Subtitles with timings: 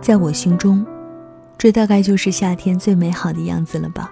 [0.00, 0.86] 在我心中，
[1.58, 4.10] 这大概就是夏天最美好的样子了吧。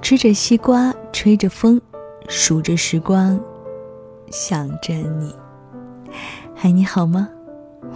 [0.00, 1.80] 吃着西瓜，吹着风，
[2.28, 3.38] 数着时光，
[4.30, 5.34] 想着你。
[6.54, 7.28] 嗨，你好吗？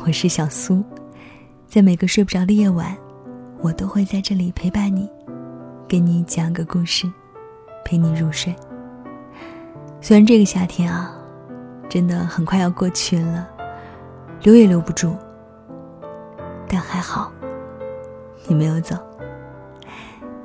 [0.04, 0.82] 我是小苏，
[1.67, 2.96] 在每个睡不着的夜晚，
[3.60, 5.08] 我都会在这里陪伴你，
[5.87, 7.10] 给你讲个故事，
[7.85, 8.54] 陪你入睡。
[10.01, 11.14] 虽然这个夏天啊，
[11.88, 13.48] 真的很快要过去了，
[14.42, 15.14] 留也留不住，
[16.73, 17.33] 但还好，
[18.47, 18.97] 你没有走。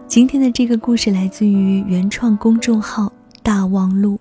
[0.08, 4.20] 今天的这个故事来自于原创公众号“大望路”。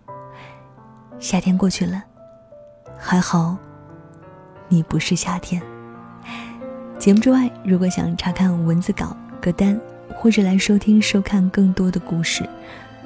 [1.18, 2.04] 夏天过去了，
[2.98, 3.56] 还好，
[4.68, 5.62] 你不是夏天。
[6.98, 9.80] 节目之外，如果想查看文字稿、歌单，
[10.14, 12.46] 或者来收听、收看更多的故事，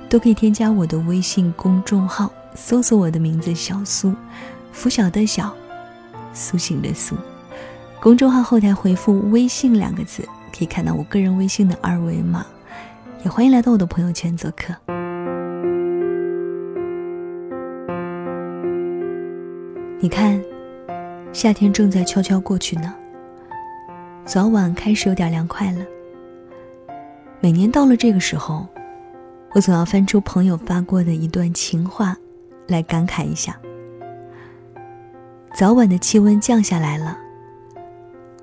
[0.08, 4.12] 都可以添加我的微信公众号，搜索我的名字“小苏”，
[4.72, 5.54] 拂晓的小，
[6.34, 7.14] 苏醒的苏。
[8.00, 10.22] 公众号后台回复“微信”两个字，
[10.56, 12.46] 可以看到我个人微信的二维码。
[13.24, 14.72] 也欢迎来到我的朋友圈做客。
[19.98, 20.40] 你看，
[21.32, 22.94] 夏天正在悄悄过去呢。
[24.24, 25.84] 早晚开始有点凉快了。
[27.40, 28.64] 每年到了这个时候，
[29.50, 32.16] 我总要翻出朋友发过的一段情话，
[32.68, 33.56] 来感慨一下。
[35.52, 37.18] 早晚的气温降下来了，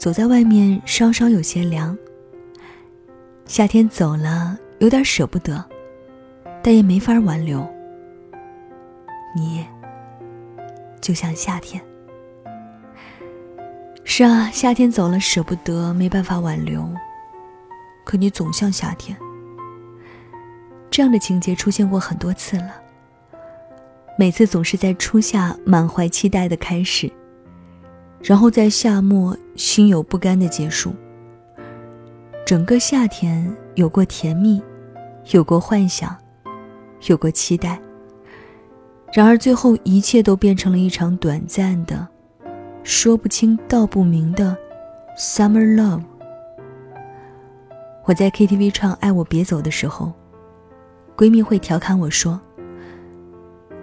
[0.06, 1.98] 走在外面稍稍有些凉。
[3.48, 4.56] 夏天走了。
[4.78, 5.66] 有点舍不得，
[6.62, 7.67] 但也没法挽留。
[9.36, 9.66] 你，
[11.02, 11.81] 就像夏天。
[14.03, 16.88] 是啊，夏天走了，舍不得，没办法挽留。
[18.03, 19.17] 可你总像夏天。
[20.92, 22.75] 这样的情节出现过很多次了。
[24.19, 27.12] 每次总是在初夏满怀期待的开始，
[28.21, 30.94] 然后在夏末心有不甘的结束。
[32.45, 34.61] 整个夏天有过甜蜜，
[35.31, 36.16] 有过幻想，
[37.07, 37.79] 有过期待。
[39.13, 42.07] 然而最后一切都变成了一场短暂的、
[42.84, 44.56] 说不清道不明的
[45.17, 46.01] summer love。
[48.03, 50.13] 我在 KTV 唱《爱我别走》的时候，
[51.16, 52.40] 闺蜜会调侃我说：“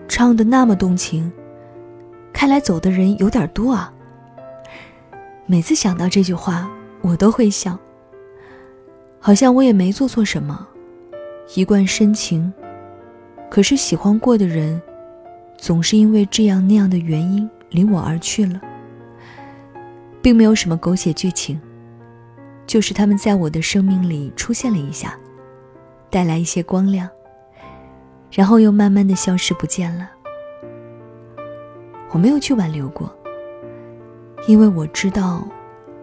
[0.07, 1.33] 唱的那么动情，
[2.33, 3.93] 看来走的人有点多啊。”
[5.47, 6.71] 每次想到这句话，
[7.01, 7.79] 我都会笑。
[9.19, 10.67] 好像我也没做错什么，
[11.55, 12.53] 一贯深情，
[13.51, 14.81] 可是喜欢过的人，
[15.57, 18.61] 总是因为这样那样的原因离我而去了，
[20.21, 21.61] 并没有什么狗血剧情，
[22.67, 25.17] 就是他们在我的生命里出现了一下，
[26.11, 27.09] 带来一些光亮，
[28.31, 30.11] 然后又慢慢的消失不见了。
[32.11, 33.15] 我没有去挽留过，
[34.49, 35.47] 因为我知道，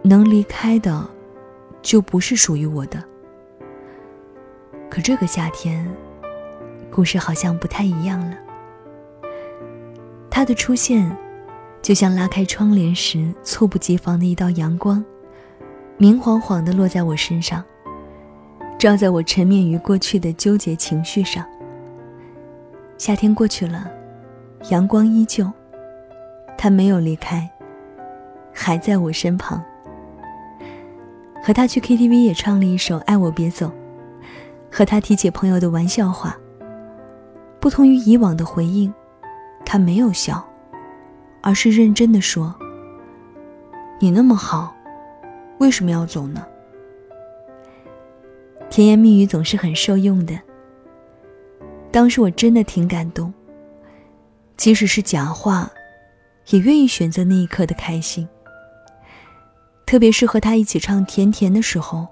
[0.02, 1.06] 能离开的，
[1.82, 3.02] 就不是属于我的。
[4.88, 5.86] 可这个夏天，
[6.90, 8.36] 故事好像不太一样了。
[10.30, 11.14] 他的出现，
[11.82, 15.04] 就像拉开窗帘时猝不及防的一道阳光，
[15.98, 17.62] 明晃晃的落在我身上，
[18.78, 21.44] 照在我沉湎于过去的纠结情绪上。
[22.96, 23.90] 夏天过去了，
[24.70, 25.50] 阳光依旧，
[26.56, 27.48] 他没有离开，
[28.62, 29.64] 还在我身旁。
[31.42, 33.68] 和他去 KTV 也唱了一首《爱我别走》。
[34.70, 36.38] 和他提起朋友的玩笑话，
[37.58, 38.92] 不同于以往的回应，
[39.64, 40.46] 他没有笑，
[41.40, 42.54] 而是认真的说
[43.98, 44.72] ：“你那么好，
[45.58, 46.46] 为什么要走呢？”
[48.70, 50.38] 甜言蜜语总是很受用的。
[51.90, 53.34] 当时我真的挺感动，
[54.56, 55.68] 即使是假话，
[56.50, 58.28] 也愿意选择那一刻的开心。
[59.90, 62.06] 特别是和他一起唱《甜甜》的时候。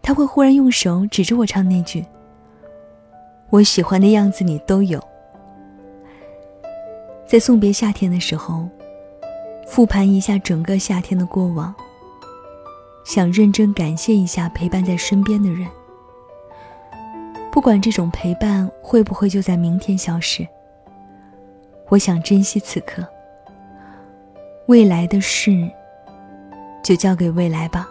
[0.00, 2.04] 他会忽然用手指着我唱那句
[3.50, 5.02] ：“我喜欢的样子你都有。”
[7.26, 8.68] 在送别夏天的时候，
[9.66, 11.74] 复盘一下整个夏天的过往，
[13.04, 15.66] 想认真感谢一下陪伴在身边的人。
[17.50, 20.46] 不管这种陪伴会不会就在明天消失，
[21.88, 23.04] 我想珍惜此刻。
[24.66, 25.68] 未来的事，
[26.82, 27.88] 就交给未来吧。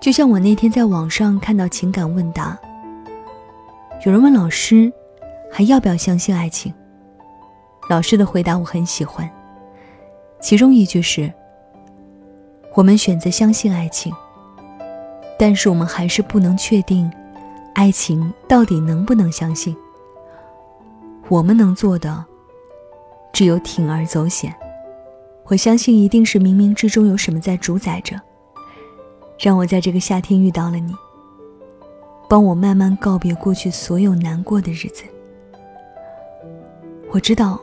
[0.00, 2.58] 就像我那天在网上看到情感问答，
[4.04, 4.92] 有人问老师，
[5.50, 6.72] 还要不要相信爱情？
[7.88, 9.28] 老师的回答我很喜欢，
[10.40, 11.32] 其中一句是：
[12.74, 14.12] 我们选择相信爱情，
[15.38, 17.10] 但是我们还是不能确定，
[17.74, 19.76] 爱情到底能不能相信。
[21.28, 22.24] 我们能做的，
[23.32, 24.54] 只有铤而走险，
[25.46, 28.18] 我相信一定是冥冥之中有什么在主宰着，
[29.38, 30.94] 让我在这个夏天遇到了你，
[32.28, 35.04] 帮我慢慢告别过去所有难过的日子。
[37.10, 37.60] 我知道，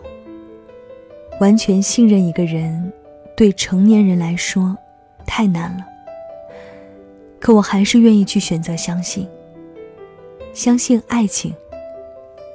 [1.39, 2.91] 完全信任一个人，
[3.35, 4.77] 对成年人来说
[5.25, 5.85] 太难了。
[7.39, 9.27] 可我还是愿意去选择相信，
[10.53, 11.55] 相信爱情，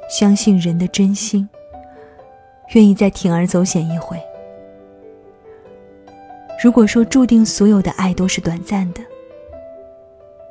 [0.09, 1.49] 相信人的真心，
[2.75, 4.17] 愿意再铤而走险一回。
[6.65, 9.03] 如果说注定所有的爱都是短暂的，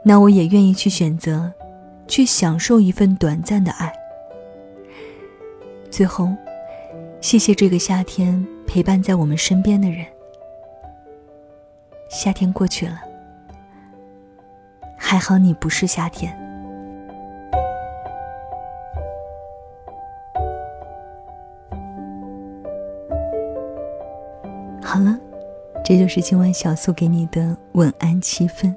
[0.03, 1.51] 那我也愿意去选择，
[2.07, 3.91] 去享受一份短暂的爱。
[5.89, 6.29] 最后，
[7.19, 10.05] 谢谢这个夏天陪伴在我们身边的人。
[12.09, 13.01] 夏天过去了，
[14.95, 16.31] 还好你不是夏天。
[24.83, 25.17] 好了，
[25.85, 28.73] 这就是今晚小苏给你的晚安七分。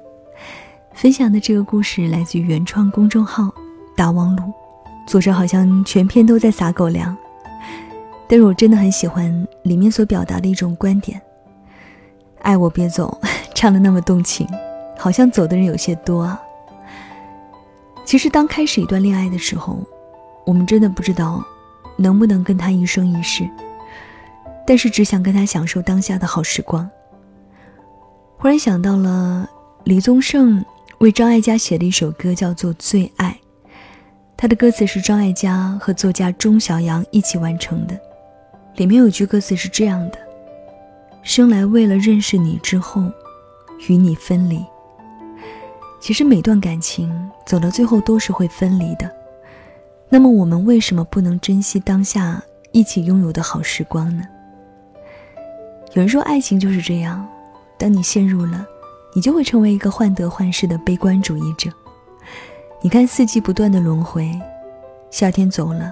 [0.93, 3.49] 分享的这个故事来自于原创公众号
[3.95, 4.43] “大望路”。
[5.07, 7.15] 作者好像全篇都在撒狗粮，
[8.27, 11.21] 但是我真的很喜欢里面所表达的一种观点。
[12.41, 13.17] 爱我别走，
[13.55, 14.45] 唱的那么动情，
[14.97, 16.41] 好像走的人有些多啊。
[18.03, 19.79] 其实当开始一段恋爱的时候，
[20.45, 21.41] 我们真的不知道
[21.95, 23.49] 能不能跟他一生一世，
[24.67, 26.87] 但是只想跟他享受当下的好时光。
[28.37, 29.49] 忽然想到了
[29.85, 30.63] 李宗盛
[30.97, 33.39] 为张艾嘉写的一首歌，叫做《最爱》。
[34.35, 37.97] 他的歌词是张艾嘉和作家钟晓阳一起完成的，
[38.75, 40.19] 里面有句歌词是这样的
[41.23, 43.01] ：“生来为了认识你之后，
[43.87, 44.63] 与你分离。”
[46.01, 47.11] 其实每段感情
[47.45, 49.09] 走到最后都是会分离的，
[50.09, 54.23] 那么我们为什么不能珍惜当下一起拥有的好时光呢？
[55.93, 57.27] 有人说爱情就是这样，
[57.77, 58.65] 当你陷入了，
[59.13, 61.71] 你就会成为一个患得患失的悲观主义者。
[62.81, 64.29] 你看四季不断的轮回，
[65.09, 65.91] 夏天走了，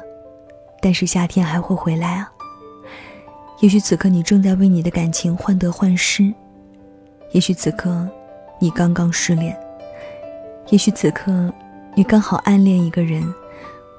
[0.81, 2.31] 但是夏天还会回来啊。
[3.61, 6.31] 也许此刻你正在为你的感情患得患失，
[7.31, 8.07] 也许此刻
[8.59, 9.57] 你刚刚失恋，
[10.69, 11.51] 也许此刻
[11.95, 13.23] 你刚好暗恋一个人，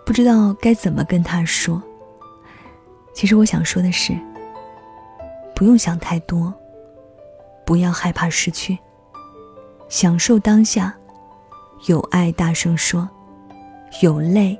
[0.04, 1.82] 不知道该怎么跟他说。
[3.14, 4.16] 其实我想说的是，
[5.56, 6.52] 不用想太多，
[7.64, 8.78] 不要害怕失去，
[9.88, 10.94] 享受当下。
[11.86, 13.08] 有爱大声说，
[14.02, 14.58] 有泪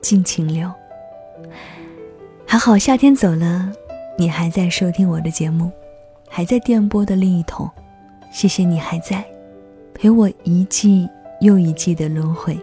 [0.00, 0.70] 尽情流。
[2.46, 3.70] 还好夏天走了，
[4.16, 5.70] 你还在收听我的节目，
[6.26, 7.70] 还在电波的另一头。
[8.30, 9.22] 谢谢你还在
[9.92, 11.06] 陪我一季
[11.42, 12.58] 又一季的轮回。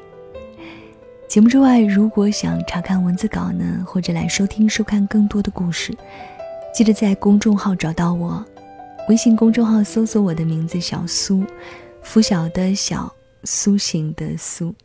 [1.28, 5.96] 节目之外，如果想查看文字稿呢，或者来收听收看更多的故事，
[6.74, 8.44] 记得在公众号找到我，
[9.10, 11.44] 微信公众号搜索我的名字小苏，
[12.02, 13.14] 拂晓的小。
[13.46, 14.76] 苏醒的苏，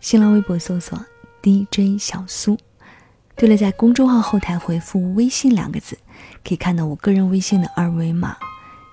[0.00, 1.04] 新浪微博搜索
[1.42, 2.56] DJ 小苏。
[3.34, 5.98] 对了，在公众号后台回复“微信”两个字，
[6.44, 8.36] 可以看到我个人微信的二维码。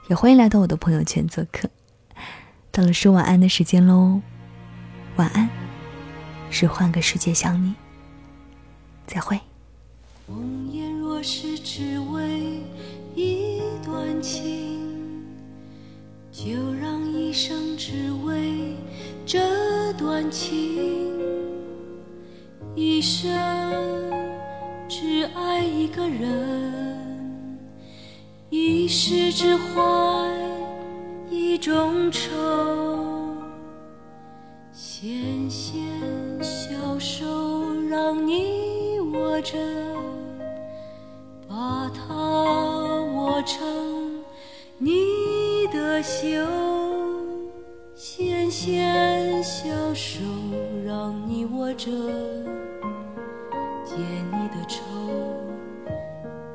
[0.08, 1.70] 也欢迎来到我的朋友圈做客。
[2.72, 4.20] 到了说晚安的时间喽，
[5.18, 5.48] 晚安，
[6.50, 7.76] 是换个世界想你。
[9.06, 9.40] 再会。
[11.30, 12.64] 是只为
[13.14, 14.80] 一段情，
[16.32, 17.92] 就让一生只
[18.24, 18.78] 为。
[19.26, 21.20] 这段情，
[22.76, 23.30] 一生
[24.88, 27.60] 只爱一个人，
[28.50, 29.74] 一世只怀
[31.30, 32.32] 一种愁。
[34.72, 35.78] 纤纤
[36.42, 37.26] 小手
[37.90, 39.58] 让你握着，
[41.58, 42.14] 把它
[43.16, 44.24] 握成
[44.78, 46.28] 你的袖。
[47.96, 50.20] 纤纤小手
[50.86, 51.90] 让你握着，
[53.84, 54.84] 解你的愁，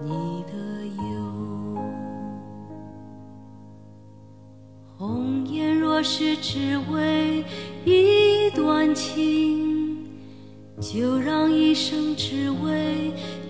[0.05, 0.53] 你的
[0.87, 1.83] 忧。
[4.97, 7.45] 红颜若是只为
[7.85, 10.07] 一段情，
[10.81, 13.13] 就让一生只为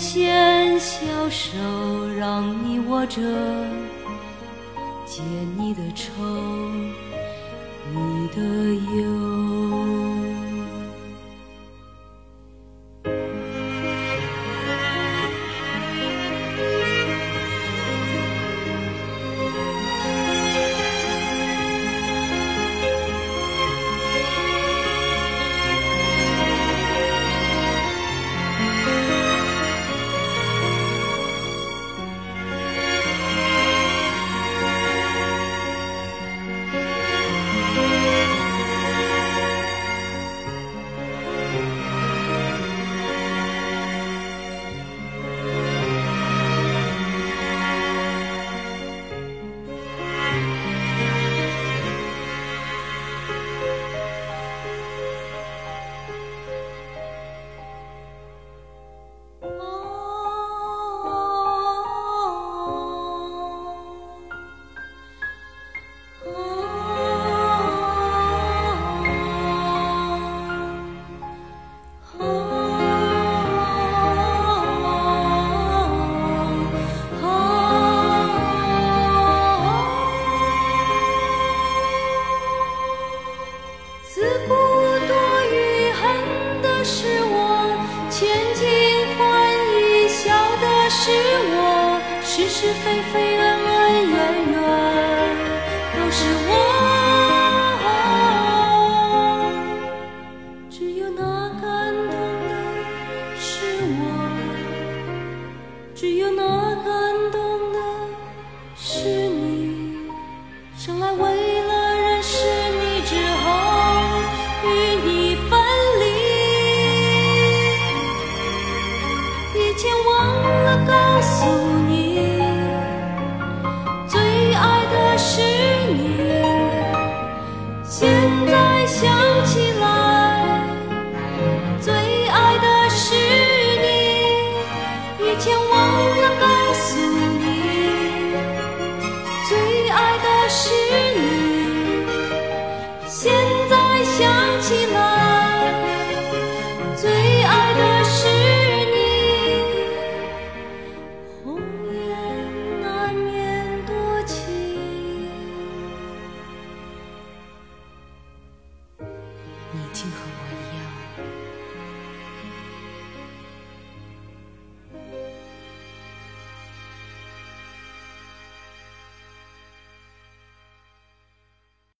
[0.00, 1.50] 纤小手
[2.18, 3.20] 让你握着，
[5.04, 5.20] 解
[5.58, 6.10] 你的愁，
[7.92, 8.42] 你的
[8.96, 10.19] 忧。